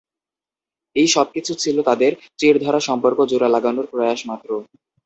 এই 0.95 1.07
সবকিছু 1.07 1.51
ছিল 1.55 1.77
তাঁদের 1.87 2.11
চিড় 2.39 2.57
ধরা 2.59 2.79
সম্পর্ক 2.87 3.19
জোড়া 3.31 3.49
লাগানোর 3.55 3.85
প্রয়াস 3.91 4.21
মাত্র। 4.29 4.49